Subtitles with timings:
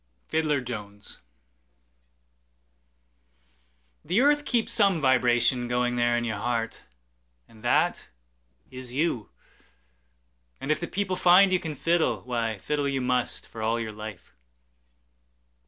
[0.29, 1.21] Fiddler Jones
[4.03, 6.81] THE EARTH keeps some vibration goingThere in your heart,
[7.47, 8.09] and that
[8.71, 9.29] is you.
[10.59, 13.93] And if the people find you can fiddle, Why, fiddle you must, for all your
[13.93, 14.33] life.